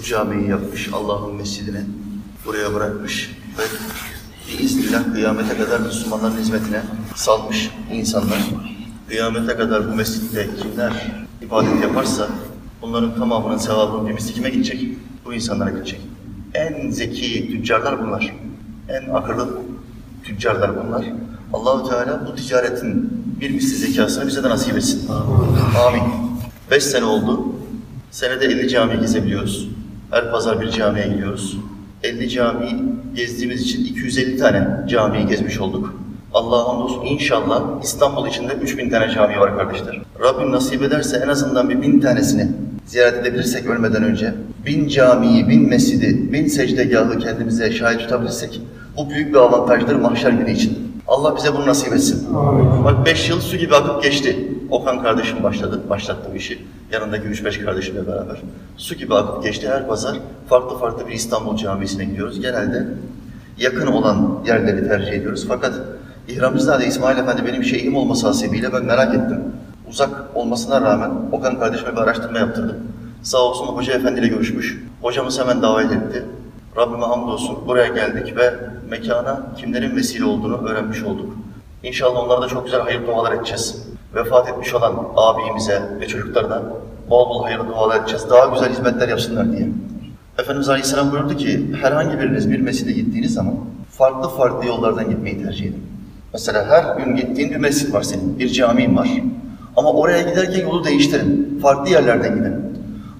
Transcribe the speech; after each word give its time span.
bu 0.00 0.04
camiyi 0.04 0.50
yapmış, 0.50 0.88
Allah'ın 0.92 1.34
mescidini 1.34 1.80
buraya 2.46 2.74
bırakmış 2.74 3.36
ve 3.58 3.62
biiznillah 4.48 5.14
kıyamete 5.14 5.56
kadar 5.56 5.80
Müslümanların 5.80 6.36
hizmetine 6.36 6.82
salmış 7.14 7.70
insanlar. 7.92 8.38
Kıyamete 9.08 9.56
kadar 9.56 9.92
bu 9.92 9.94
mescitte 9.94 10.48
kimler 10.62 11.06
ibadet 11.42 11.82
yaparsa 11.82 12.28
bunların 12.82 13.14
tamamının 13.14 13.58
sevabının 13.58 14.08
bir 14.08 14.12
misli 14.12 14.34
kime 14.34 14.50
gidecek? 14.50 14.82
Bu 15.24 15.34
insanlara 15.34 15.70
gidecek. 15.70 16.00
En 16.54 16.90
zeki 16.90 17.48
tüccarlar 17.52 18.06
bunlar. 18.06 18.34
En 18.88 19.14
akıllı 19.14 19.58
tüccarlar 20.24 20.86
bunlar. 20.86 21.04
Allahu 21.52 21.88
Teala 21.88 22.26
bu 22.26 22.34
ticaretin 22.34 23.10
bir 23.40 23.50
misli 23.50 23.76
zekasını 23.76 24.26
bize 24.26 24.44
de 24.44 24.48
nasip 24.48 24.76
etsin. 24.76 25.10
Amin. 25.88 26.02
Beş 26.70 26.84
sene 26.84 27.04
oldu. 27.04 27.52
Senede 28.10 28.44
50 28.44 28.68
cami 28.68 29.00
gezebiliyoruz. 29.00 29.69
Her 30.10 30.30
pazar 30.30 30.60
bir 30.60 30.70
camiye 30.70 31.08
gidiyoruz. 31.08 31.56
50 32.02 32.28
cami 32.28 32.82
gezdiğimiz 33.14 33.62
için 33.62 33.84
250 33.84 34.36
tane 34.36 34.68
camiyi 34.88 35.26
gezmiş 35.26 35.60
olduk. 35.60 35.94
Allah'a 36.34 36.68
hamdolsun 36.68 37.04
inşallah 37.04 37.62
İstanbul 37.82 38.28
içinde 38.28 38.52
3000 38.52 38.90
tane 38.90 39.10
cami 39.14 39.40
var 39.40 39.56
kardeşler. 39.56 40.00
Rabbim 40.20 40.52
nasip 40.52 40.82
ederse 40.82 41.22
en 41.24 41.28
azından 41.28 41.70
bir 41.70 41.82
bin 41.82 42.00
tanesini 42.00 42.48
ziyaret 42.86 43.20
edebilirsek 43.20 43.66
ölmeden 43.66 44.02
önce, 44.02 44.34
bin 44.66 44.88
camiyi, 44.88 45.48
bin 45.48 45.68
mescidi, 45.68 46.32
bin 46.32 46.46
secdegahı 46.46 47.18
kendimize 47.18 47.72
şahit 47.72 48.00
tutabilirsek 48.00 48.60
bu 48.96 49.10
büyük 49.10 49.34
bir 49.34 49.38
avantajdır 49.38 49.96
mahşer 49.96 50.30
günü 50.30 50.50
için. 50.52 50.92
Allah 51.08 51.36
bize 51.36 51.54
bunu 51.54 51.66
nasip 51.66 51.92
etsin. 51.92 52.26
Bak 52.84 53.06
5 53.06 53.28
yıl 53.28 53.40
su 53.40 53.56
gibi 53.56 53.74
akıp 53.74 54.02
geçti. 54.02 54.36
Okan 54.70 55.02
kardeşim 55.02 55.42
başladı, 55.42 55.80
başlattı 55.90 56.30
bu 56.32 56.36
işi. 56.36 56.58
Yanındaki 56.92 57.28
3-5 57.28 57.64
kardeşimle 57.64 58.06
beraber. 58.06 58.42
Su 58.76 58.94
gibi 58.94 59.14
akıp 59.14 59.42
geçti 59.42 59.68
her 59.68 59.86
pazar. 59.88 60.16
Farklı 60.48 60.78
farklı 60.78 61.08
bir 61.08 61.12
İstanbul 61.12 61.56
camisine 61.56 62.04
gidiyoruz. 62.04 62.40
Genelde 62.40 62.86
yakın 63.58 63.86
olan 63.86 64.42
yerleri 64.46 64.88
tercih 64.88 65.12
ediyoruz. 65.12 65.44
Fakat 65.48 65.74
İhramcızade 66.28 66.86
İsmail 66.86 67.18
Efendi 67.18 67.46
benim 67.46 67.64
şeyhim 67.64 67.96
olması 67.96 68.26
hasebiyle 68.26 68.72
ben 68.72 68.84
merak 68.84 69.14
ettim. 69.14 69.44
Uzak 69.88 70.10
olmasına 70.34 70.80
rağmen 70.80 71.10
Okan 71.32 71.58
kardeşime 71.58 71.92
bir 71.92 72.00
araştırma 72.00 72.38
yaptırdım. 72.38 72.76
Sağ 73.22 73.38
olsun 73.38 73.66
Hoca 73.66 73.92
Efendi 73.92 74.20
ile 74.20 74.28
görüşmüş. 74.28 74.84
Hocamız 75.02 75.40
hemen 75.40 75.62
davet 75.62 75.92
etti. 75.92 76.24
Rabbime 76.76 77.06
hamdolsun 77.06 77.58
buraya 77.66 77.86
geldik 77.86 78.36
ve 78.36 78.54
mekana 78.90 79.42
kimlerin 79.56 79.96
vesile 79.96 80.24
olduğunu 80.24 80.68
öğrenmiş 80.68 81.02
olduk. 81.02 81.36
İnşallah 81.82 82.24
onlara 82.24 82.42
da 82.42 82.48
çok 82.48 82.64
güzel 82.64 82.80
hayır 82.80 83.06
dualar 83.06 83.32
edeceğiz. 83.32 83.86
Vefat 84.14 84.48
etmiş 84.48 84.74
olan 84.74 84.94
abimize 85.16 85.82
ve 86.00 86.06
çocuklarına 86.06 86.62
bol 87.10 87.30
bol 87.30 87.42
hayırlı 87.44 87.68
dualar 87.68 88.00
edeceğiz. 88.00 88.30
Daha 88.30 88.46
güzel 88.46 88.70
hizmetler 88.72 89.08
yapsınlar 89.08 89.52
diye. 89.52 89.68
Efendimiz 90.38 90.68
Aleyhisselam 90.68 91.12
buyurdu 91.12 91.36
ki 91.36 91.70
herhangi 91.82 92.18
biriniz 92.18 92.50
bir 92.50 92.60
mescide 92.60 92.92
gittiğiniz 92.92 93.34
zaman 93.34 93.54
farklı 93.90 94.28
farklı 94.28 94.66
yollardan 94.66 95.10
gitmeyi 95.10 95.42
tercih 95.42 95.66
edin. 95.66 95.86
Mesela 96.32 96.66
her 96.66 96.96
gün 96.96 97.16
gittiğin 97.16 97.50
bir 97.50 97.56
mescid 97.56 97.92
var 97.92 98.02
senin, 98.02 98.38
bir 98.38 98.48
camin 98.48 98.96
var. 98.96 99.08
Ama 99.76 99.92
oraya 99.92 100.22
giderken 100.22 100.60
yolu 100.60 100.84
değiştirin. 100.84 101.58
Farklı 101.62 101.90
yerlerden 101.90 102.34
gidin. 102.34 102.54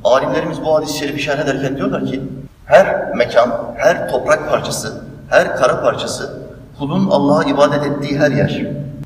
Alimlerimiz 0.04 0.62
bu 0.64 0.74
hadis-i 0.74 0.98
şerifi 0.98 1.22
şerh 1.22 1.38
ederken 1.38 1.76
diyorlar 1.76 2.06
ki 2.06 2.22
her 2.64 3.14
mekan, 3.14 3.50
her 3.76 4.10
toprak 4.10 4.50
parçası, 4.50 5.02
her 5.28 5.56
kara 5.56 5.80
parçası 5.80 6.40
kulun 6.78 7.08
Allah'a 7.10 7.44
ibadet 7.44 7.86
ettiği 7.86 8.18
her 8.18 8.30
yer 8.30 8.48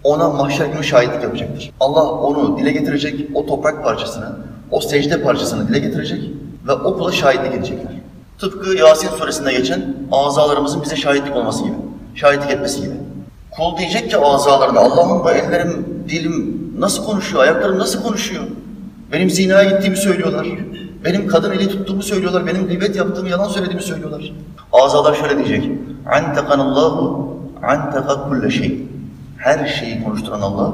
ona 0.04 0.28
mahşer 0.28 0.66
günü 0.66 0.84
şahitlik 0.84 1.22
yapacaktır. 1.22 1.70
Allah 1.80 2.10
onu 2.10 2.58
dile 2.58 2.72
getirecek, 2.72 3.30
o 3.34 3.46
toprak 3.46 3.84
parçasını, 3.84 4.36
o 4.70 4.80
secde 4.80 5.22
parçasını 5.22 5.68
dile 5.68 5.78
getirecek 5.78 6.30
ve 6.66 6.72
o 6.72 6.98
kula 6.98 7.12
şahitlik 7.12 7.54
edecekler. 7.54 7.92
Tıpkı 8.38 8.76
Yasin 8.76 9.08
suresinde 9.08 9.52
geçen 9.52 9.96
azalarımızın 10.12 10.82
bize 10.82 10.96
şahitlik 10.96 11.36
olması 11.36 11.64
gibi, 11.64 11.74
şahitlik 12.14 12.50
etmesi 12.50 12.80
gibi. 12.80 12.94
Kul 13.50 13.76
diyecek 13.78 14.10
ki 14.10 14.16
azalarına, 14.16 14.80
Allah'ım 14.80 15.24
bu 15.24 15.30
ellerim, 15.30 15.86
dilim 16.08 16.60
nasıl 16.78 17.04
konuşuyor, 17.04 17.42
ayaklarım 17.42 17.78
nasıl 17.78 18.02
konuşuyor? 18.02 18.44
Benim 19.12 19.30
zinaya 19.30 19.70
gittiğimi 19.70 19.96
söylüyorlar. 19.96 20.46
Benim 21.04 21.26
kadın 21.26 21.50
eli 21.50 21.68
tuttuğumu 21.68 22.02
söylüyorlar. 22.02 22.46
Benim 22.46 22.66
gıybet 22.66 22.96
yaptığımı, 22.96 23.28
yalan 23.28 23.48
söylediğimi 23.48 23.82
söylüyorlar. 23.82 24.32
Azalar 24.72 25.14
şöyle 25.14 25.36
diyecek. 25.36 25.70
Antekanallahu 26.12 27.28
anteka 27.62 28.28
kulle 28.28 28.50
şey. 28.50 28.82
Her 29.44 29.66
şeyi 29.66 30.04
konuşturan 30.04 30.40
Allah 30.40 30.72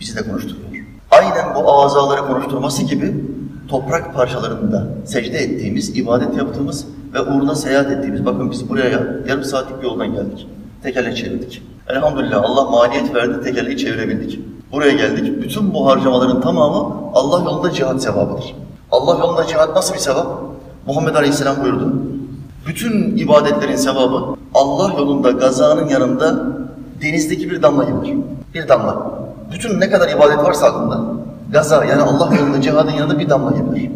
bizi 0.00 0.16
de 0.16 0.22
konuşturuyor. 0.22 0.84
Aynen 1.10 1.54
bu 1.54 1.72
azaları 1.72 2.26
konuşturması 2.26 2.82
gibi 2.82 3.14
toprak 3.68 4.14
parçalarında 4.14 4.86
secde 5.04 5.38
ettiğimiz, 5.38 5.96
ibadet 5.96 6.36
yaptığımız 6.36 6.86
ve 7.14 7.20
uğruna 7.20 7.54
seyahat 7.54 7.90
ettiğimiz, 7.90 8.26
bakın 8.26 8.50
biz 8.50 8.68
buraya 8.68 8.88
yarım 9.28 9.44
saatlik 9.44 9.78
bir 9.78 9.84
yoldan 9.84 10.12
geldik. 10.12 10.46
Tekerle 10.82 11.14
çevirdik. 11.14 11.62
Elhamdülillah 11.88 12.42
Allah 12.44 12.70
maliyet 12.70 13.14
verdi, 13.14 13.44
tekerleği 13.44 13.76
çevirebildik. 13.76 14.40
Buraya 14.72 14.92
geldik. 14.92 15.42
Bütün 15.42 15.74
bu 15.74 15.86
harcamaların 15.86 16.40
tamamı 16.40 16.94
Allah 17.14 17.44
yolunda 17.44 17.70
cihat 17.72 18.02
sevabıdır. 18.02 18.54
Allah 18.90 19.18
yolunda 19.18 19.46
cihat 19.46 19.76
nasıl 19.76 19.94
bir 19.94 19.98
sevap? 19.98 20.26
Muhammed 20.86 21.14
Aleyhisselam 21.14 21.62
buyurdu. 21.62 21.92
Bütün 22.66 23.16
ibadetlerin 23.16 23.76
sevabı 23.76 24.36
Allah 24.54 24.92
yolunda 24.92 25.30
gazanın 25.30 25.88
yanında 25.88 26.59
denizdeki 27.02 27.50
bir 27.50 27.62
damla 27.62 27.84
gibidir. 27.84 28.16
Bir 28.54 28.68
damla. 28.68 29.20
Bütün 29.52 29.80
ne 29.80 29.90
kadar 29.90 30.08
ibadet 30.08 30.38
varsa 30.38 30.66
aklında, 30.66 31.00
gaza 31.52 31.84
yani 31.84 32.02
Allah 32.02 32.34
yolunda 32.34 32.60
cihadın 32.60 32.90
yanında 32.90 33.18
bir 33.18 33.28
damla 33.28 33.50
gibidir. 33.50 33.90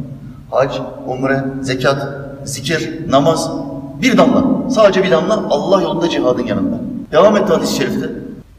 Hac, 0.51 0.79
umre, 1.07 1.45
zekat, 1.63 2.09
zikir, 2.45 3.11
namaz 3.11 3.51
bir 4.03 4.19
damla. 4.19 4.71
Sadece 4.71 5.03
bir 5.05 5.11
damla 5.11 5.45
Allah 5.51 5.83
yolunda 5.83 6.09
cihadın 6.09 6.47
yanında. 6.47 6.77
Devam 7.13 7.37
etti 7.37 7.53
hadis-i 7.53 7.77
şerifte. 7.77 8.11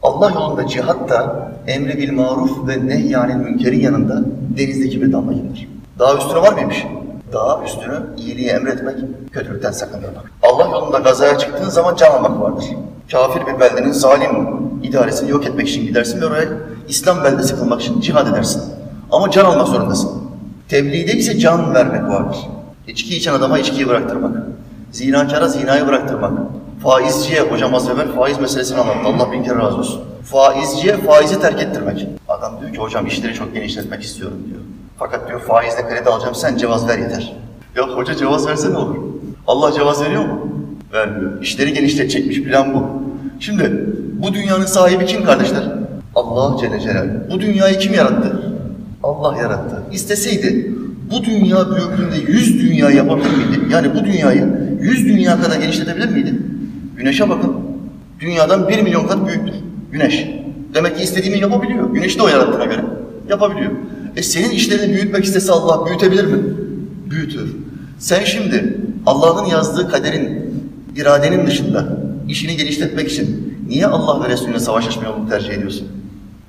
Allah 0.02 0.30
yolunda 0.30 0.66
cihat 0.66 1.08
da 1.08 1.48
emri 1.66 1.98
bil 1.98 2.12
maruf 2.12 2.68
ve 2.68 2.86
nehyanil 2.86 3.34
münkerin 3.34 3.80
yanında 3.80 4.22
denizdeki 4.56 5.02
bir 5.02 5.12
damla 5.12 5.32
gibidir. 5.32 5.68
Daha 5.98 6.14
üstüne 6.14 6.42
var 6.42 6.52
mıymış? 6.52 6.86
Daha 7.32 7.64
üstünü 7.64 7.94
iyiliği 8.16 8.48
emretmek, 8.48 8.96
kötülükten 9.32 9.70
sakındırmak. 9.70 10.32
Allah 10.42 10.64
yolunda 10.64 10.98
gazaya 10.98 11.38
çıktığın 11.38 11.68
zaman 11.68 11.96
can 11.96 12.10
almak 12.12 12.40
vardır. 12.40 12.64
Kafir 13.10 13.46
bir 13.46 13.60
beldenin 13.60 13.92
zalim 13.92 14.30
idaresini 14.82 15.30
yok 15.30 15.46
etmek 15.46 15.68
için 15.68 15.86
gidersin 15.86 16.20
ve 16.20 16.26
oraya 16.26 16.48
İslam 16.88 17.24
beldesi 17.24 17.56
kılmak 17.56 17.80
için 17.82 18.00
cihad 18.00 18.26
edersin. 18.26 18.62
Ama 19.12 19.30
can 19.30 19.44
almak 19.44 19.68
zorundasın. 19.68 20.10
Tebliğde 20.68 21.12
ise 21.12 21.38
can 21.38 21.74
vermek 21.74 22.02
vardır. 22.02 22.36
İçki 22.88 23.16
içen 23.16 23.34
adama 23.34 23.58
içkiyi 23.58 23.88
bıraktırmak. 23.88 24.32
Zinakara 24.92 25.48
zinayı 25.48 25.86
bıraktırmak. 25.86 26.32
Faizciye, 26.82 27.40
hocam 27.40 27.74
az 27.74 27.88
evvel 27.88 28.12
faiz 28.12 28.38
meselesini 28.38 28.78
anlattı. 28.80 28.98
Allah 29.08 29.32
bin 29.32 29.42
kere 29.44 29.58
razı 29.58 29.76
olsun. 29.76 30.02
Faizciye 30.24 30.96
faizi 30.96 31.40
terk 31.40 31.62
ettirmek. 31.62 32.06
Adam 32.28 32.60
diyor 32.60 32.72
ki 32.72 32.78
hocam 32.78 33.06
işleri 33.06 33.34
çok 33.34 33.54
genişletmek 33.54 34.02
istiyorum 34.02 34.38
diyor. 34.48 34.60
Fakat 34.98 35.28
diyor 35.28 35.40
faizle 35.40 35.88
kredi 35.88 36.10
alacağım 36.10 36.34
sen 36.34 36.56
cevaz 36.56 36.88
ver 36.88 36.98
yeter. 36.98 37.36
Ya 37.76 37.88
hoca 37.88 38.14
cevaz 38.14 38.46
verse 38.46 38.72
ne 38.72 38.76
olur? 38.76 38.96
Allah 39.46 39.72
cevaz 39.72 40.04
veriyor 40.04 40.24
mu? 40.24 40.48
Vermiyor. 40.92 41.42
İşleri 41.42 41.72
genişletecekmiş 41.72 42.42
plan 42.42 42.74
bu. 42.74 42.82
Şimdi 43.40 43.86
bu 44.22 44.34
dünyanın 44.34 44.66
sahibi 44.66 45.06
kim 45.06 45.24
kardeşler? 45.24 45.62
Allah 46.14 46.56
Celle 46.60 46.80
Celaluhu. 46.80 47.12
Bu 47.30 47.40
dünyayı 47.40 47.78
kim 47.78 47.94
yarattı? 47.94 48.52
Allah 49.02 49.36
yarattı. 49.36 49.82
İsteseydi 49.92 50.72
bu 51.10 51.24
dünya 51.24 51.58
büyüklüğünde 51.70 52.32
yüz 52.32 52.62
dünya 52.62 52.90
yapabilir 52.90 53.30
miydi? 53.36 53.60
Yani 53.72 53.94
bu 53.94 54.04
dünyayı 54.04 54.48
yüz 54.80 55.04
dünya 55.04 55.40
kadar 55.40 55.60
genişletebilir 55.60 56.08
miydi? 56.08 56.34
Güneşe 56.96 57.28
bakın. 57.28 57.56
Dünyadan 58.20 58.68
bir 58.68 58.82
milyon 58.82 59.06
kat 59.06 59.26
büyüktür. 59.26 59.54
Güneş. 59.92 60.26
Demek 60.74 60.96
ki 60.96 61.02
istediğini 61.02 61.38
yapabiliyor. 61.38 61.94
Güneşi 61.94 62.18
de 62.18 62.22
o 62.22 62.28
yarattığına 62.28 62.64
göre. 62.64 62.84
Yapabiliyor. 63.28 63.70
E 64.16 64.22
senin 64.22 64.50
işlerini 64.50 64.94
büyütmek 64.94 65.24
istese 65.24 65.52
Allah 65.52 65.86
büyütebilir 65.86 66.24
mi? 66.24 66.38
Büyütür. 67.10 67.56
Sen 67.98 68.24
şimdi 68.24 68.76
Allah'ın 69.06 69.46
yazdığı 69.46 69.90
kaderin, 69.90 70.46
iradenin 70.96 71.46
dışında 71.46 71.84
işini 72.28 72.56
genişletmek 72.56 73.10
için 73.10 73.58
niye 73.68 73.86
Allah 73.86 74.24
ve 74.24 74.28
Resulüne 74.28 74.60
savaş 74.60 74.88
açma 74.88 75.04
yolunu 75.04 75.28
tercih 75.28 75.52
ediyorsun? 75.52 75.88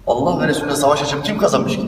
Allah 0.07 0.41
ve 0.41 0.47
Resulüne 0.47 0.75
savaş 0.75 1.03
açıp 1.03 1.25
kim 1.25 1.37
kazanmış 1.37 1.75
ki? 1.75 1.85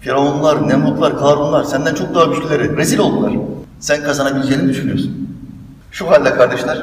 Firavunlar, 0.00 0.68
Nemrutlar, 0.68 1.18
Karunlar 1.18 1.64
senden 1.64 1.94
çok 1.94 2.14
daha 2.14 2.24
güçlüleri 2.24 2.76
rezil 2.76 2.98
oldular. 2.98 3.32
Sen 3.80 4.02
kazanabileceğini 4.02 4.68
düşünüyorsun. 4.68 5.28
Şu 5.90 6.10
halde 6.10 6.34
kardeşler, 6.34 6.82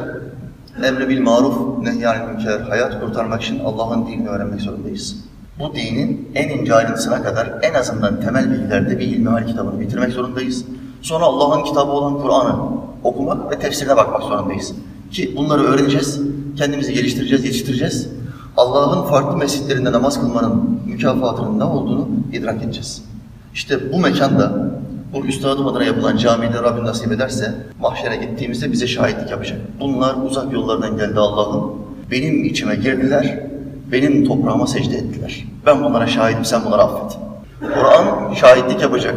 emre 0.84 1.10
bil 1.10 1.22
maruf, 1.22 1.84
nehyanil 1.84 2.28
münker, 2.28 2.60
hayat 2.60 3.00
kurtarmak 3.00 3.42
için 3.42 3.60
Allah'ın 3.60 4.08
dinini 4.08 4.30
öğrenmek 4.30 4.62
zorundayız. 4.62 5.16
Bu 5.60 5.76
dinin 5.76 6.32
en 6.36 6.50
ince 6.50 6.76
ayrıntısına 6.76 7.24
kadar 7.24 7.54
en 7.62 7.74
azından 7.74 8.22
temel 8.22 8.52
bilgilerde 8.52 9.00
bir 9.00 9.06
ilmihal 9.06 9.48
kitabını 9.48 9.80
bitirmek 9.80 10.14
zorundayız. 10.14 10.66
Sonra 11.02 11.26
Allah'ın 11.26 11.64
kitabı 11.64 11.92
olan 11.92 12.22
Kur'an'ı 12.22 12.56
okumak 13.04 13.52
ve 13.52 13.60
tefsirine 13.60 13.98
bakmak 13.98 14.24
zorundayız. 14.24 14.74
Ki 15.12 15.34
bunları 15.36 15.64
öğreneceğiz, 15.64 16.22
kendimizi 16.58 16.94
geliştireceğiz, 16.94 17.46
yetiştireceğiz. 17.46 18.10
Allah'ın 18.58 19.10
farklı 19.10 19.38
mescitlerinde 19.38 19.92
namaz 19.92 20.22
kılmanın 20.22 20.80
mükafatının 20.86 21.60
ne 21.60 21.64
olduğunu 21.64 22.08
idrak 22.34 22.64
edeceğiz. 22.64 23.04
İşte 23.54 23.94
bu 23.94 24.00
mekanda 24.00 24.68
Bu 25.14 25.26
üstadım 25.26 25.68
adına 25.68 25.84
yapılan 25.84 26.18
camide 26.18 26.64
Rabbim 26.64 26.86
nasip 26.86 27.12
ederse 27.12 27.56
mahşere 27.80 28.16
gittiğimizde 28.16 28.72
bize 28.72 28.88
şahitlik 28.88 29.32
yapacak. 29.32 29.60
Bunlar 29.80 30.16
uzak 30.26 30.54
yollardan 30.54 30.98
geldi 30.98 31.20
Allah'ım. 31.20 31.72
Benim 32.12 32.44
içime 32.46 32.76
girdiler, 32.76 33.40
benim 33.92 34.26
toprağıma 34.26 34.68
secde 34.68 34.98
ettiler. 34.98 35.46
Ben 35.66 35.84
bunlara 35.84 36.08
şahidim, 36.08 36.46
sen 36.46 36.66
bunları 36.66 36.82
affet. 36.82 37.18
Kur'an 37.60 38.34
şahitlik 38.34 38.82
yapacak. 38.82 39.16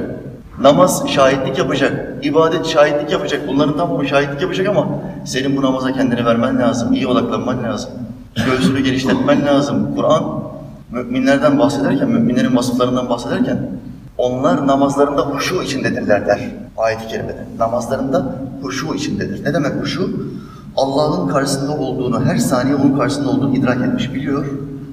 Namaz 0.60 1.08
şahitlik 1.08 1.58
yapacak. 1.58 2.24
ibadet 2.24 2.66
şahitlik 2.66 3.12
yapacak. 3.12 3.48
Bunların 3.48 3.76
tamamı 3.76 4.08
şahitlik 4.08 4.42
yapacak 4.42 4.68
ama 4.68 4.88
senin 5.24 5.56
bu 5.56 5.62
namaza 5.62 5.92
kendini 5.92 6.26
vermen 6.26 6.58
lazım. 6.58 6.92
iyi 6.92 7.06
odaklanman 7.06 7.62
lazım. 7.62 7.90
Göğsünü 8.46 8.80
geliştirmen 8.80 9.46
lazım. 9.46 9.94
Kur'an 9.96 10.24
müminlerden 10.90 11.58
bahsederken, 11.58 12.08
müminlerin 12.08 12.56
vasıflarından 12.56 13.08
bahsederken 13.08 13.70
onlar 14.18 14.66
namazlarında 14.66 15.22
huşu 15.22 15.62
içindedirler 15.62 16.26
der 16.26 16.40
ayet-i 16.76 17.08
kerimede. 17.08 17.44
Namazlarında 17.58 18.34
huşu 18.62 18.94
içindedir. 18.94 19.44
Ne 19.44 19.54
demek 19.54 19.82
huşu? 19.82 20.10
Allah'ın 20.76 21.28
karşısında 21.28 21.72
olduğunu, 21.72 22.24
her 22.24 22.36
saniye 22.36 22.74
onun 22.76 22.98
karşısında 22.98 23.28
olduğunu 23.30 23.56
idrak 23.56 23.82
etmiş, 23.82 24.14
biliyor 24.14 24.44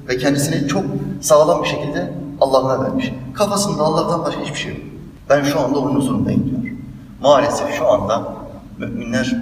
ve 0.10 0.18
kendisini 0.18 0.68
çok 0.68 0.84
sağlam 1.22 1.64
bir 1.64 1.68
şekilde 1.68 2.14
Allah'a 2.42 2.84
vermiş. 2.84 3.14
Kafasında 3.34 3.84
Allah'tan 3.84 4.25
başka 4.25 4.42
hiçbir 4.42 4.60
şey 4.60 4.72
yok. 4.72 4.96
Ben 5.29 5.44
şu 5.44 5.59
anda 5.59 5.79
onun 5.79 5.95
huzurundayım 5.95 6.44
diyor. 6.50 6.75
Maalesef 7.21 7.74
şu 7.77 7.88
anda 7.91 8.33
müminler 8.79 9.35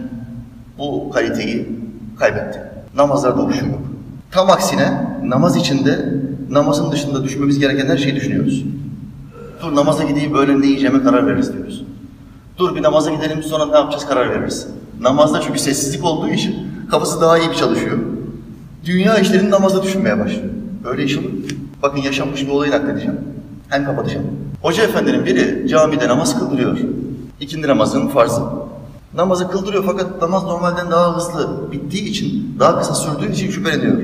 bu 0.77 1.11
kaliteyi 1.13 1.69
kaybetti. 2.19 2.61
Namazlarda 2.95 3.41
huşu 3.41 3.65
yok. 3.65 3.79
Tam 4.31 4.49
aksine 4.49 5.17
namaz 5.23 5.55
içinde, 5.55 6.13
namazın 6.49 6.91
dışında 6.91 7.23
düşünmemiz 7.23 7.59
gereken 7.59 7.85
her 7.85 7.97
şeyi 7.97 8.15
düşünüyoruz. 8.15 8.63
Dur 9.61 9.75
namaza 9.75 10.03
gideyim 10.03 10.35
öğlen 10.35 10.61
ne 10.61 10.65
yiyeceğime 10.65 11.03
karar 11.03 11.27
veririz 11.27 11.53
diyoruz. 11.53 11.83
Dur 12.57 12.75
bir 12.75 12.83
namaza 12.83 13.11
gidelim 13.11 13.43
sonra 13.43 13.65
ne 13.65 13.77
yapacağız 13.77 14.05
karar 14.05 14.29
veririz. 14.29 14.67
Namazda 15.01 15.41
çünkü 15.41 15.59
sessizlik 15.59 16.05
olduğu 16.05 16.29
için 16.29 16.55
kafası 16.91 17.21
daha 17.21 17.37
iyi 17.37 17.49
bir 17.49 17.55
çalışıyor. 17.55 17.97
Dünya 18.85 19.17
işlerini 19.17 19.51
namazda 19.51 19.83
düşünmeye 19.83 20.19
başlıyor. 20.19 20.49
Öyle 20.85 21.03
iş 21.03 21.17
olur. 21.17 21.29
Bakın 21.83 22.01
yaşanmış 22.01 22.41
bir 22.41 22.51
olayı 22.51 22.71
nakledeceğim. 22.71 23.19
Hem 23.69 23.85
kapatacağım. 23.85 24.25
Hoca 24.65 24.83
efendinin 24.83 25.25
biri 25.25 25.67
camide 25.67 26.07
namaz 26.07 26.39
kıldırıyor. 26.39 26.77
İkindi 27.39 27.67
namazının 27.67 28.07
farzı. 28.07 28.41
Namazı 29.13 29.47
kıldırıyor 29.47 29.83
fakat 29.85 30.21
namaz 30.21 30.43
normalden 30.43 30.91
daha 30.91 31.17
hızlı 31.17 31.71
bittiği 31.71 32.03
için, 32.03 32.55
daha 32.59 32.79
kısa 32.79 32.93
sürdüğü 32.93 33.31
için 33.31 33.51
şüpheleniyor. 33.51 33.97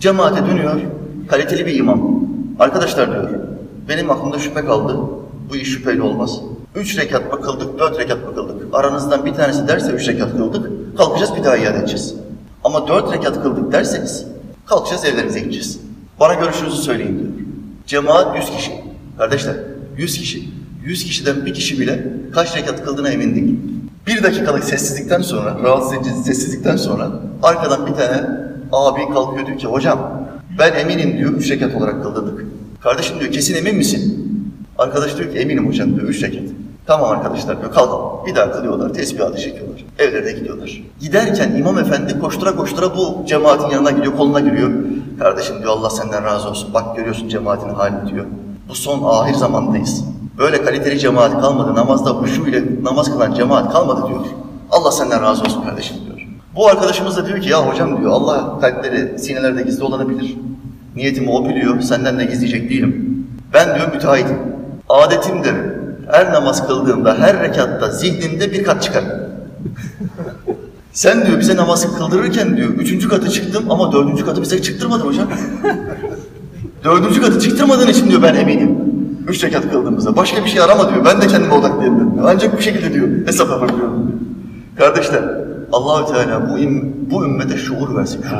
Cemaate 0.00 0.46
dönüyor, 0.46 0.80
kaliteli 1.28 1.66
bir 1.66 1.74
imam. 1.74 2.20
Arkadaşlar 2.58 3.10
diyor, 3.12 3.30
benim 3.88 4.10
aklımda 4.10 4.38
şüphe 4.38 4.64
kaldı. 4.64 4.96
Bu 5.50 5.56
iş 5.56 5.68
şüpheli 5.68 6.02
olmaz. 6.02 6.40
Üç 6.74 6.98
rekat 6.98 7.32
mı 7.32 7.40
kıldık, 7.40 7.78
dört 7.78 7.98
rekat 7.98 8.28
mı 8.28 8.34
kıldık? 8.34 8.56
Aranızdan 8.72 9.24
bir 9.24 9.34
tanesi 9.34 9.68
derse 9.68 9.92
üç 9.92 10.08
rekat 10.08 10.36
kıldık, 10.36 10.96
kalkacağız 10.98 11.36
bir 11.36 11.44
daha 11.44 11.56
iade 11.56 11.78
edeceğiz. 11.78 12.14
Ama 12.64 12.88
dört 12.88 13.12
rekat 13.12 13.42
kıldık 13.42 13.72
derseniz, 13.72 14.26
kalkacağız 14.66 15.04
evlerimize 15.04 15.40
gideceğiz. 15.40 15.80
Bana 16.20 16.34
görüşünüzü 16.34 16.76
söyleyin 16.76 17.18
diyor. 17.18 17.30
Cemaat 17.86 18.36
yüz 18.36 18.50
kişi. 18.50 18.72
Kardeşler, 19.18 19.56
yüz 19.98 20.18
kişi. 20.18 20.48
Yüz 20.84 21.04
kişiden 21.04 21.46
bir 21.46 21.54
kişi 21.54 21.80
bile 21.80 22.06
kaç 22.34 22.56
rekat 22.56 22.84
kıldığına 22.84 23.08
emin 23.08 23.34
değil. 23.34 23.58
Bir 24.06 24.22
dakikalık 24.22 24.64
sessizlikten 24.64 25.22
sonra, 25.22 25.56
rahatsız 25.62 25.92
edici 25.92 26.10
sessizlikten 26.10 26.76
sonra 26.76 27.10
arkadan 27.42 27.86
bir 27.86 27.92
tane 27.92 28.26
abi 28.72 29.00
kalkıyor 29.14 29.46
diyor 29.46 29.58
ki 29.58 29.66
hocam 29.66 30.28
ben 30.58 30.72
eminim 30.72 31.18
diyor 31.18 31.32
üç 31.32 31.50
rekat 31.50 31.74
olarak 31.74 32.02
kıldırdık. 32.02 32.44
Kardeşim 32.80 33.20
diyor 33.20 33.32
kesin 33.32 33.54
emin 33.54 33.76
misin? 33.76 34.30
Arkadaş 34.78 35.18
diyor 35.18 35.32
ki 35.32 35.38
eminim 35.38 35.68
hocam 35.68 35.96
diyor 35.96 36.08
üç 36.08 36.22
rekat. 36.22 36.42
Tamam 36.86 37.10
arkadaşlar 37.10 37.60
diyor 37.60 37.72
kalkalım. 37.72 38.26
Bir 38.26 38.34
daha 38.34 38.52
kılıyorlar, 38.52 38.94
tesbihatı 38.94 39.40
çekiyorlar. 39.40 39.84
Evlerine 39.98 40.32
gidiyorlar. 40.32 40.82
Giderken 41.00 41.54
imam 41.56 41.78
efendi 41.78 42.18
koştura 42.18 42.56
koştura 42.56 42.96
bu 42.96 43.24
cemaatin 43.26 43.70
yanına 43.70 43.90
gidiyor, 43.90 44.16
koluna 44.16 44.40
giriyor. 44.40 44.70
Kardeşim 45.18 45.58
diyor 45.58 45.70
Allah 45.70 45.90
senden 45.90 46.24
razı 46.24 46.48
olsun. 46.48 46.74
Bak 46.74 46.96
görüyorsun 46.96 47.28
cemaatin 47.28 47.68
halini 47.68 48.10
diyor. 48.10 48.26
Bu 48.68 48.74
son 48.74 49.02
ahir 49.04 49.34
zamandayız. 49.34 50.04
Böyle 50.38 50.62
kaliteli 50.64 50.98
cemaat 50.98 51.40
kalmadı. 51.40 51.74
Namazda 51.74 52.10
huşu 52.10 52.46
ile 52.46 52.64
namaz 52.82 53.12
kılan 53.12 53.34
cemaat 53.34 53.72
kalmadı 53.72 54.08
diyor. 54.08 54.20
Allah 54.70 54.92
senden 54.92 55.22
razı 55.22 55.42
olsun 55.42 55.62
kardeşim 55.62 55.96
diyor. 56.06 56.28
Bu 56.56 56.68
arkadaşımız 56.68 57.16
da 57.16 57.26
diyor 57.26 57.40
ki 57.40 57.48
ya 57.48 57.66
hocam 57.66 58.00
diyor 58.00 58.10
Allah 58.10 58.58
kalpleri 58.60 59.18
sinelerde 59.18 59.62
gizli 59.62 59.84
olanı 59.84 60.08
bilir. 60.08 60.36
Niyetimi 60.96 61.30
o 61.30 61.48
biliyor. 61.48 61.80
Senden 61.80 62.18
de 62.18 62.24
gizleyecek 62.24 62.70
değilim. 62.70 63.26
Ben 63.54 63.74
diyor 63.74 63.92
müteahhitim. 63.92 64.38
Adetimdir. 64.88 65.54
Her 66.12 66.32
namaz 66.32 66.66
kıldığımda, 66.66 67.18
her 67.18 67.40
rekatta 67.40 67.90
zihnimde 67.90 68.52
bir 68.52 68.64
kat 68.64 68.82
çıkar. 68.82 69.04
Sen 70.92 71.26
diyor 71.26 71.40
bize 71.40 71.56
namaz 71.56 71.96
kıldırırken 71.98 72.56
diyor 72.56 72.68
üçüncü 72.68 73.08
katı 73.08 73.30
çıktım 73.30 73.70
ama 73.70 73.92
dördüncü 73.92 74.24
katı 74.24 74.42
bize 74.42 74.62
çıktırmadın 74.62 75.06
hocam. 75.06 75.28
Dördüncü 76.84 77.20
katı 77.20 77.40
çıktırmadığın 77.40 77.88
için 77.88 78.10
diyor 78.10 78.22
ben 78.22 78.34
eminim. 78.34 78.78
Üç 79.28 79.44
rekat 79.44 79.70
kıldığımızda. 79.70 80.16
Başka 80.16 80.44
bir 80.44 80.50
şey 80.50 80.60
arama 80.60 80.90
diyor. 80.90 81.04
Ben 81.04 81.20
de 81.20 81.26
kendime 81.26 81.54
odaklayabilirim. 81.54 82.10
Ancak 82.24 82.58
bu 82.58 82.62
şekilde 82.62 82.92
diyor. 82.92 83.08
Hesap 83.26 83.50
yapabiliyorum 83.50 84.06
diyor. 84.06 84.18
Kardeşler 84.76 85.22
Allahü 85.72 86.12
Teala 86.12 86.50
bu, 86.50 86.58
im, 86.58 86.94
bu 87.10 87.24
ümmete 87.24 87.56
şuur 87.56 87.96
versin. 87.96 88.22
Şuur. 88.22 88.38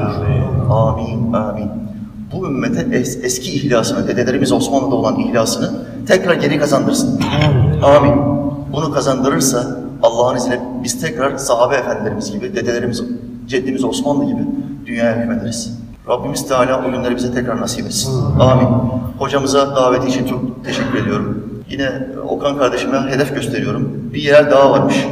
Amin. 0.70 1.32
Amin. 1.32 1.70
Bu 2.32 2.46
ümmete 2.46 2.96
es, 2.96 3.24
eski 3.24 3.52
ihlasını, 3.52 4.08
dedelerimiz 4.08 4.52
Osmanlı'da 4.52 4.94
olan 4.94 5.20
ihlasını 5.20 5.70
tekrar 6.06 6.34
geri 6.34 6.58
kazandırsın. 6.58 7.20
Amin. 7.82 8.14
Bunu 8.72 8.92
kazandırırsa 8.92 9.78
Allah'ın 10.02 10.36
izniyle 10.36 10.60
biz 10.84 11.00
tekrar 11.00 11.36
sahabe 11.36 11.74
efendilerimiz 11.74 12.32
gibi, 12.32 12.56
dedelerimiz, 12.56 13.04
ceddimiz 13.46 13.84
Osmanlı 13.84 14.24
gibi 14.24 14.42
dünyaya 14.86 15.20
hükmederiz. 15.20 15.83
Rabbimiz 16.08 16.48
Teala 16.48 16.80
o 16.80 16.90
günleri 16.92 17.16
bize 17.16 17.34
tekrar 17.34 17.60
nasip 17.60 17.86
etsin. 17.86 18.12
Amin. 18.40 18.68
Hocamıza 19.18 19.76
daveti 19.76 20.08
için 20.08 20.26
çok 20.26 20.64
teşekkür 20.64 20.98
ediyorum. 21.02 21.50
Yine 21.70 22.06
Okan 22.28 22.58
kardeşime 22.58 22.98
hedef 22.98 23.34
gösteriyorum. 23.34 24.10
Bir 24.14 24.22
yer 24.22 24.50
daha 24.50 24.70
varmış. 24.70 25.06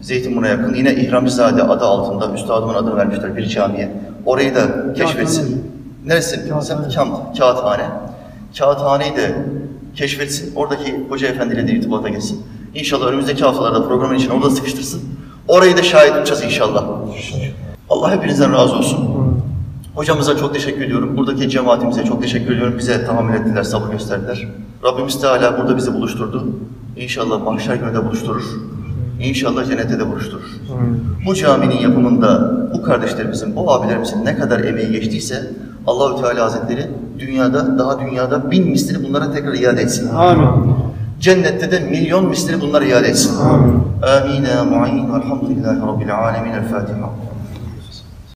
Zeytinburnu'na 0.00 0.48
yakın. 0.48 0.74
Yine 0.74 0.94
İhramcızade 0.94 1.62
adı 1.62 1.84
altında 1.84 2.34
üstadımın 2.34 2.74
adını 2.74 2.96
vermişler 2.96 3.36
bir 3.36 3.46
camiye. 3.46 3.92
Orayı 4.26 4.54
da 4.54 4.92
keşfetsin. 4.94 5.72
Neresi? 6.06 6.52
Sen 6.62 6.90
Kam, 6.94 7.32
Kağıthane. 7.38 7.84
Kağıthaneyi 8.58 9.16
de 9.16 9.34
keşfetsin. 9.94 10.54
Oradaki 10.54 11.04
hoca 11.08 11.28
efendiyle 11.28 11.68
de 11.68 11.72
irtibata 11.72 12.08
geçsin. 12.08 12.42
İnşallah 12.74 13.06
önümüzdeki 13.06 13.44
haftalarda 13.44 13.88
programın 13.88 14.14
için 14.14 14.30
orada 14.30 14.50
sıkıştırsın. 14.50 15.02
Orayı 15.48 15.76
da 15.76 15.82
şahit 15.82 16.16
edeceğiz 16.16 16.42
inşallah. 16.42 16.84
Allah 17.90 18.10
hepinizden 18.10 18.52
razı 18.52 18.74
olsun. 18.76 19.13
Hocamıza 19.94 20.36
çok 20.36 20.54
teşekkür 20.54 20.82
ediyorum. 20.82 21.16
Buradaki 21.16 21.48
cemaatimize 21.48 22.04
çok 22.04 22.22
teşekkür 22.22 22.54
ediyorum. 22.54 22.74
Bize 22.78 23.06
tahammül 23.06 23.34
ettiler, 23.34 23.62
sabır 23.62 23.92
gösterdiler. 23.92 24.48
Rabbimiz 24.84 25.20
Teala 25.20 25.58
burada 25.58 25.76
bizi 25.76 25.94
buluşturdu. 25.94 26.48
İnşallah 26.96 27.44
mahşer 27.44 27.74
günü 27.74 27.94
de 27.94 28.04
buluşturur. 28.04 28.44
İnşallah 29.20 29.66
cennette 29.66 29.98
de 29.98 30.10
buluşturur. 30.10 30.60
Bu 31.26 31.34
caminin 31.34 31.78
yapımında 31.78 32.52
bu 32.74 32.82
kardeşlerimizin, 32.82 33.56
bu 33.56 33.72
abilerimizin 33.72 34.24
ne 34.24 34.36
kadar 34.36 34.60
emeği 34.60 34.92
geçtiyse 34.92 35.50
Allahü 35.86 36.22
Teala 36.22 36.44
Hazretleri 36.44 36.90
dünyada, 37.18 37.78
daha 37.78 38.00
dünyada 38.00 38.50
bin 38.50 38.70
mislini 38.70 39.08
bunlara 39.08 39.32
tekrar 39.32 39.54
iade 39.54 39.82
etsin. 39.82 40.08
Amin. 40.14 40.48
Cennette 41.20 41.70
de 41.70 41.80
milyon 41.80 42.26
mislini 42.28 42.60
bunlara 42.60 42.84
iade 42.84 43.08
etsin. 43.08 43.40
Amin. 43.40 43.82
Amin. 44.02 44.42
Mu'in. 44.78 45.22
Elhamdülillahi 45.22 45.80
Rabbil 45.80 46.18
alemin. 46.18 46.50
El 46.50 46.68
Fatiha. 46.68 47.10